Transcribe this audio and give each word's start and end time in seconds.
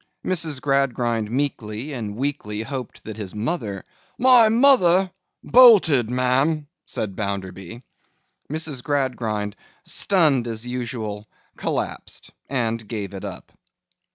Mrs. 0.25 0.59
Gradgrind 0.59 1.29
meekly 1.29 1.93
and 1.93 2.15
weakly 2.15 2.63
hoped 2.63 3.03
that 3.03 3.17
his 3.17 3.35
mother— 3.35 3.85
'My 4.17 4.49
mother? 4.49 5.11
Bolted, 5.43 6.09
ma'am!' 6.09 6.65
said 6.87 7.15
Bounderby. 7.15 7.83
Mrs. 8.51 8.83
Gradgrind, 8.83 9.55
stunned 9.85 10.47
as 10.47 10.65
usual, 10.65 11.27
collapsed 11.55 12.31
and 12.49 12.87
gave 12.87 13.13
it 13.13 13.23
up. 13.23 13.51